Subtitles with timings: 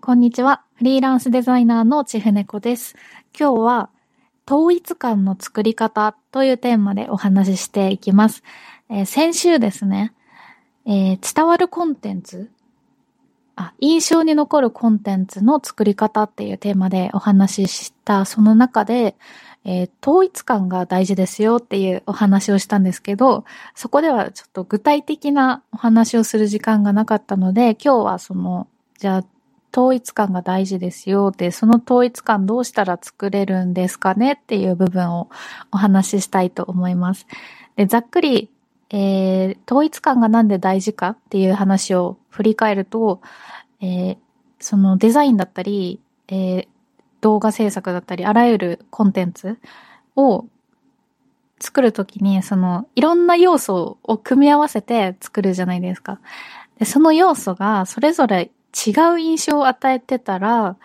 [0.00, 0.62] こんにちは。
[0.76, 2.96] フリーランスデザイナーのちふねこです。
[3.38, 3.90] 今日は、
[4.50, 8.42] 統一感の作り方というテーマでお話ししていきます。
[8.88, 10.14] えー先週ですね、
[10.86, 12.50] えー伝わるコンテンツ？
[13.54, 19.14] あ、印象に残るコンテンツの作り方っていうテーマでお話ししたその中で、
[19.64, 28.68] えー統一感が大事ですよっていうお話をしたんですけど、そこではちょっと具体的なお話をする時間がなかったので、今日はその、
[28.98, 29.24] じゃあ、
[29.72, 35.30] 統一感が大事ですよで、その統一感どうしたら作れるんですかねっていう部分を
[35.72, 37.26] お話ししたいと思います。
[37.76, 38.50] で、ざっくり、
[38.90, 43.20] えー統一感がなんで大事かっていう話を振り返ると、
[43.80, 44.16] えー
[44.60, 46.68] そのデザインだったり、えー
[47.22, 49.58] 動画制作だったり、あらゆるコンテンツ
[50.16, 50.46] を
[51.60, 56.20] 作るときに、その、いろんな要素を組み合わせて作るじゃないですか。
[56.78, 60.76] で、その要素がそれぞれ違う印象を与えてたら、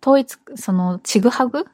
[0.00, 1.66] 統一、その、ちぐはぐ？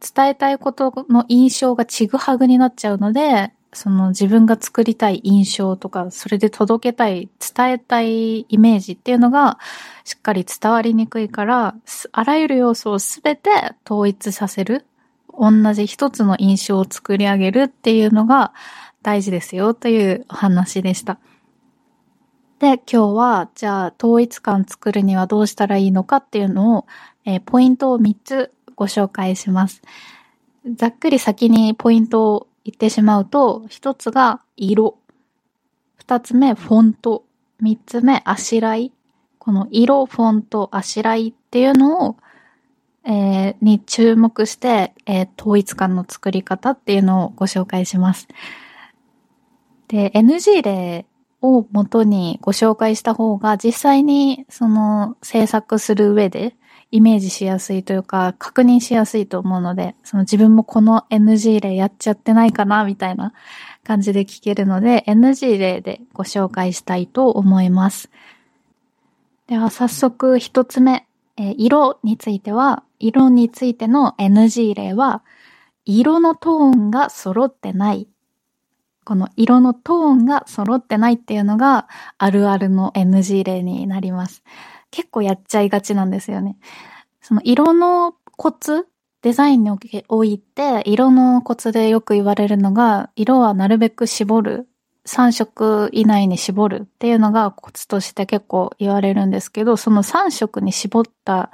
[0.00, 9.58] 伝えたいことの印象がちぐはぐになっちゃうので、その自分が作りたい印象とか、それで届けたい、伝えたいイメージっていうのが
[10.04, 11.74] しっかり伝わりにくいから、
[12.12, 13.50] あらゆる要素をすべて
[13.84, 14.86] 統一させる。
[15.38, 18.52] 同じ一つの印象を作り上げるっていうのが
[19.02, 21.18] 大事ですよというお話でした。
[22.58, 26.86] で、今日は、じゃあ、統一感作るにはどうしたらいいのかっていうのを、
[27.24, 29.80] えーポイントを3つご紹介します。
[30.74, 34.98] ざっくり先にポイントを言ってしまうと、1つが色。
[36.04, 37.24] 2つ目、フォント。
[37.62, 38.92] 3つ目、あしらい。
[39.38, 42.16] この色、フォント、あしらいっていうのを、
[43.04, 48.26] えーに注目して、えー統一感の作り方っていうのをご紹介します。
[49.86, 51.06] で、NG 例
[51.40, 56.56] を元にご紹介した方が実際にその制作する上で
[56.90, 63.34] イメージしやすいというか確認しやすいと思うので、その自分もこの NG 例やっちゃってないかなみたいな
[63.84, 68.10] 感じで聞けるので NG 例でご紹介したいと思います。
[69.48, 71.06] では早速一つ目、
[71.36, 75.22] えー色については、色についての NG 例は、
[75.86, 78.08] 色のトーンが揃ってない。
[79.08, 81.88] この色のトーンが揃ってないっていうのが
[82.18, 84.42] あるあるの NG 例になります。
[84.90, 86.58] 結構やっちゃいがちなんですよね。
[87.22, 88.86] その色のコツ
[89.22, 89.70] デザインに
[90.08, 94.68] おいて、色のコツでよく言われるのが、色はなるべく絞る。
[95.06, 101.50] 3色以内に絞るっていうのがコツとして結構言われるんですけど、その3色に絞った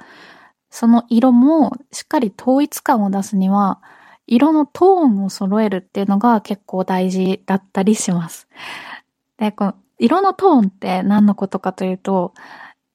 [0.69, 3.81] その色もしっかり統一感を出すには、
[4.27, 8.47] 色のトーンを揃えるっていうのが結構大事だったりします。
[9.37, 12.33] で、この色のトーンって何のことかというと、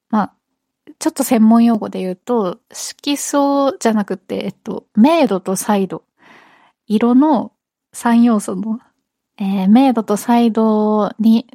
[0.09, 0.33] まあ、
[0.99, 6.03] ちょっと専門用語で言うと、色相じゃなくて、えっと、明度と彩度。
[6.85, 7.53] 色の
[7.93, 8.79] 3要素の、
[9.37, 11.47] えー明度と彩度に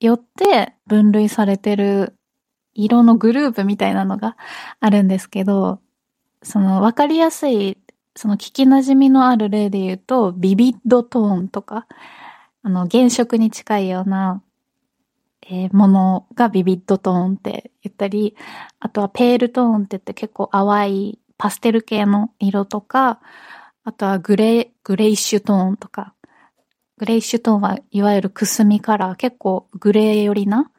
[0.00, 2.16] よって分類されてる
[2.74, 4.36] 色のグループみたいなのが
[4.80, 5.80] あるんですけど、
[6.42, 7.78] その分かりやすい、
[8.16, 11.86] その聞き馴染みのある例で言うと、ビビッドトーンとか、
[12.62, 14.42] あの原色に近いような、
[15.48, 18.34] えーものがビビッドトーンって言ったり、
[18.80, 23.20] あとはペールトーンって言って結構淡いパステル系の色とか、
[23.84, 26.14] あとはグレー、グレイッシュトーンとか、
[26.96, 30.70] グレイッシュトーンはいわゆるくすみカラー、結構グレー寄りな、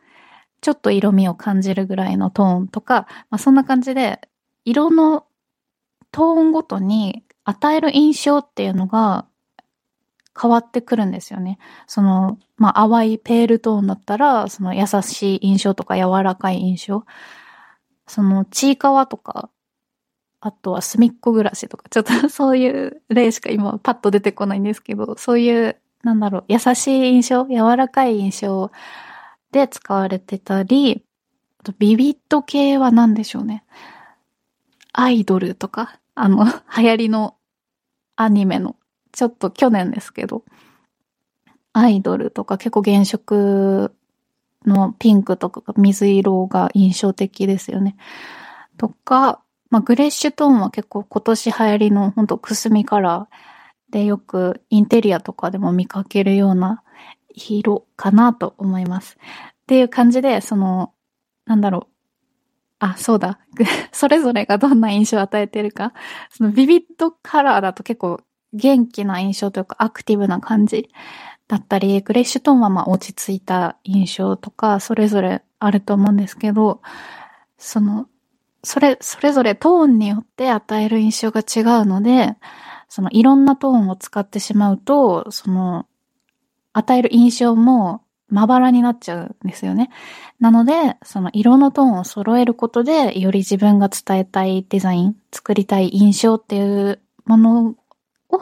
[0.62, 4.20] ちょっと色味を感じるぐらいのトーンとか、まあ、そんな感じで、
[4.66, 5.28] 色の
[6.12, 9.26] トーンごとに与える印象っていうのが
[10.40, 11.60] 変わってくるんですよね。
[11.88, 17.06] その、まあ、淡いペールトーンだったら、その優しい印象とか柔らかい印象。
[18.06, 19.50] その、ちいかわとか、
[20.42, 28.72] あとは隅っこ暮らしとか、ちょっと そういう例しか今パッと出てこないんですけど、そういう、なんだろう、優しい印象、柔らかい印象
[29.54, 31.06] で使われてたり、
[31.62, 33.64] あとビビット系は何でしょうね。
[34.92, 36.44] アイドルとか、あの、
[36.76, 37.37] 流行りの
[38.18, 38.76] アニメの、
[39.14, 40.44] ちょっと去年ですけど、
[41.72, 43.96] アイドルとか結構原色
[44.66, 47.96] のピンクとか水色が印象的ですよね。
[48.78, 56.84] とか、まあ、グレッシュトーンは結構今年流行りのほんとくすみカラーでよくインテリアとかでも見かけるような
[57.30, 59.18] 色かなと思います。
[59.18, 60.94] っていう感じで、その、
[61.46, 61.97] なんだろう。
[62.80, 63.40] あ、そうだ。
[63.92, 65.94] それぞれがどんな印象を与えてるか。
[66.30, 68.22] そのビビッドカラーだと結構
[68.54, 70.90] 元気な印象というかアクティブな感じ
[71.48, 76.82] だったり、グレッシュトーンはまあ落ち着いた印象とか、それぞれあると思うんですけど、
[77.58, 78.08] その、
[78.64, 82.36] それ、それぞれトーンによって与える印象が違うので、
[82.90, 85.88] そのいろんなトーンを使ってしまうと、その、
[86.74, 89.90] 与える印象もまばらになっちゃうんですよね。
[90.40, 97.76] なので、その色のトーンを揃えることで、より自分が伝えたいデザイン、作りたい印象っていうもの
[98.30, 98.42] を、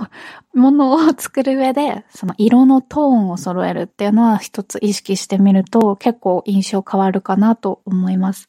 [0.53, 8.47] ものを作る上で、その色のトーンを揃えるっていうのは一つ意識してみると結構印象変わるかなと思います。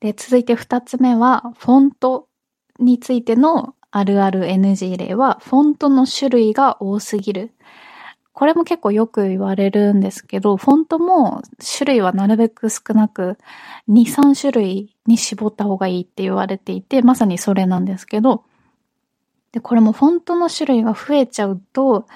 [0.00, 2.28] で、続いて二つ目は、フォント
[2.78, 7.52] についてのあるある NG 例は、フォントの種類が多すぎる。
[8.38, 13.36] これも結構よく言われるんですけど、フォントも種類はなるべく少なく、
[13.88, 18.44] 2、3種類に絞った方がいいって言われていて、まさにそれなんですけど、
[19.50, 22.06] で、これもフォントの種類が増えちゃうと、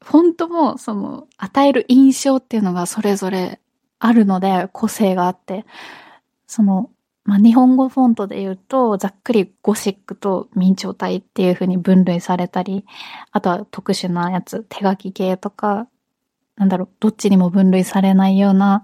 [0.00, 3.58] フォントもその与える印象っていうのがそれぞれ
[3.98, 5.66] あるので、個性があって、
[6.46, 6.88] その
[7.24, 12.84] まあ、日本語フォントで言うと、ざっくりゴシックと明朝体っていう風に分類されたり、
[13.30, 15.88] あとは特殊なやつ、手書き系とか、
[16.56, 18.82] なんだろう、どっちにも分類されないような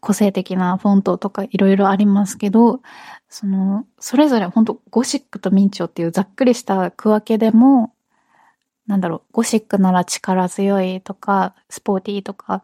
[0.00, 2.80] 個性的なフォントとかいろいろありますけど、
[3.28, 7.92] その、それぞれ本当ゴシックと明朝っていうざっくりした区分けでも、
[8.86, 12.62] なんだろう、ゴシックなら力強いとか、スポーティーとか、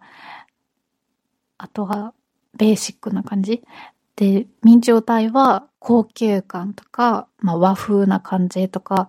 [1.58, 2.12] あとは、
[2.56, 3.62] ベーシックな感じ
[4.22, 9.08] で、明朝体は高級感とか、まあ、和風な感じとか、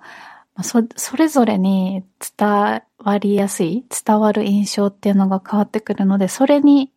[0.56, 2.04] まあ、そ、それぞれに
[2.38, 6.92] 伝わりやすい、伝わる印象っていうのが変わってくるので、それに、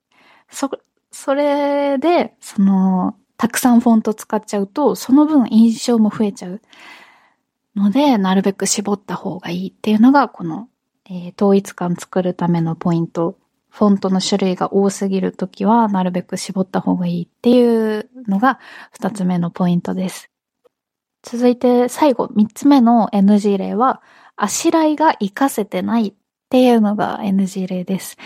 [0.50, 0.70] そ、
[1.10, 6.62] それで、その、たくさんフォント使っちゃうと、その分印象も増えちゃう。
[7.74, 10.70] ので、なるべく絞った方がいいっていうのが、この、
[11.04, 13.36] えー、統一感作るためのポイント
[13.76, 18.58] フォントの種類が多すぎるときは、なるべく絞った方がいいっていうのが
[18.90, 20.30] 二つ目のポイントです。
[21.22, 24.00] 続いて最後、三つ目の NG 例は、
[24.34, 26.14] あしらいが活かせてないっ
[26.48, 28.16] ていうのが NG 例です。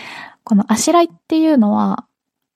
[0.44, 2.06] このあしらいっていうのは、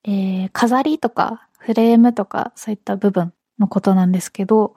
[0.04, 4.76] えー、飾りとかフレームとかそういった部分のことなんですけど、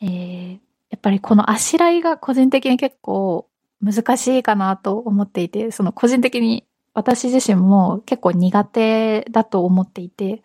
[0.00, 0.52] えー、
[0.88, 3.46] やっぱりこのあしらいが個人的に結構
[3.82, 6.64] 難しいかなと思っていて、その個人的に
[6.96, 10.42] 私自身も結構苦手だと思っていて、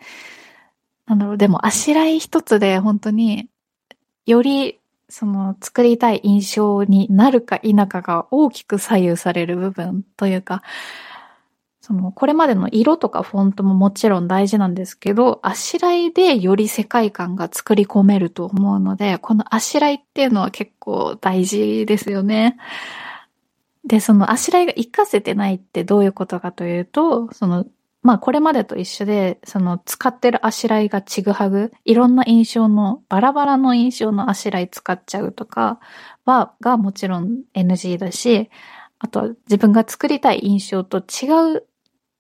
[1.06, 3.48] なんだろう、でも、あしらい一つで本当に、
[4.26, 4.78] より、
[5.08, 10.62] その、作りたい印象になるか否かが大きく左右される部分というか、
[11.80, 22.58] その、これまでの色とかフォントももちろん大事なんですけど、あしらいでより世界観が作り込めると思うので、このあしらいっていうのは結構大事ですよね。
[23.84, 27.66] で、そのあしらいが活かせてないってどういうことかというと、その、
[28.04, 35.80] まあこれまでと一緒で、その使ってるあしらいがちぐはぐ、いろんな印象の、バラバラの印象のあしらい使っちゃうとか
[36.26, 38.50] は、がもちろん NG だし、
[39.00, 41.68] あとは自分が作りたい印象と違う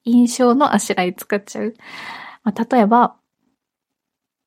[0.03, 1.75] 印象のあしらい使っちゃう。
[2.43, 3.15] まあ、例えば、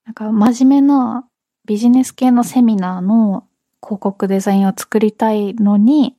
[0.05, 1.27] なんか真面目な
[1.65, 3.47] ビジネス系のセミナーの
[3.81, 6.15] 広告デザインを作りたいのに、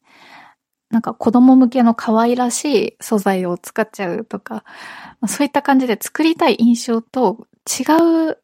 [0.91, 4.65] なんか子供向けの可愛らしい素材を使っちゃうとか、
[5.27, 8.39] そういった感じで作りたい印象と違う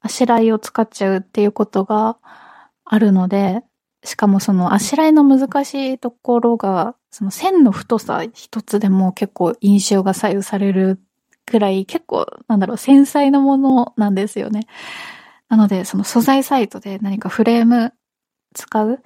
[0.00, 2.18] あしらいを使っちゃうっていうことが
[2.84, 3.62] あるので、
[4.04, 11.00] しかもそのあしらいの難しいところが、その線の太さ一つでも結構印象が左右される
[11.46, 14.66] くらい結構なんだろう繊細なものなんですよね。
[15.48, 17.94] なのでその素材サイトで何かフレーム
[18.54, 19.02] 使う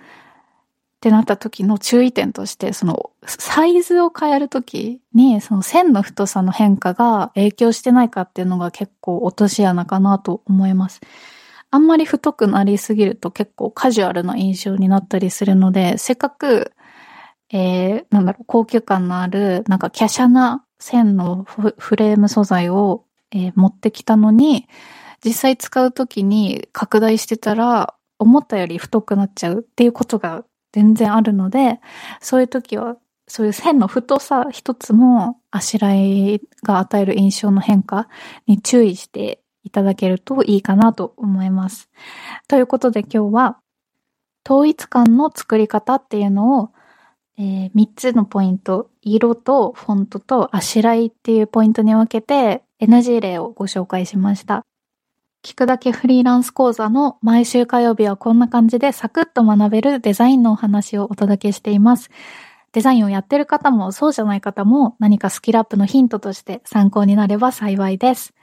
[1.02, 11.00] ってなった時の注意点として、そのサイズを変える時に、その線の太さの変化が影響してないかっていうのが結構落とし穴かなと思います。
[11.72, 16.72] あんまり太くなりすぎると結構カジュアルな印象になったりするので、せっかく、
[17.50, 24.68] えー、なんだろう、高級感のある、なんか華奢な線のフレーム素材を、えー、持ってきたのに、
[25.24, 31.80] 実際使う時に拡大してたら、思ったより太くなっちゃうっていうことが全然あるので、
[32.20, 32.96] そういう時は、
[33.28, 38.08] そういう線の太さ一つも、あしらいが与える印象の変化
[38.46, 41.90] に注意していただけるといいかなと思います。
[42.48, 43.58] ということで今日は、
[44.44, 46.70] 統一感の作り方っていうのを、
[47.38, 54.64] えー、3つのポイント、色とフォントとあしらいっていうポイントに分けて NG 例をご紹介しました。
[55.42, 62.10] 聞くだけフリーランス講座の毎週火曜日はこんな感じでサクッと学べるデザインのお話をお届けしています。
[62.70, 68.34] デザインをやってる方もそうじゃない方も何かスキルアップのヒントとして参考になれば幸いです。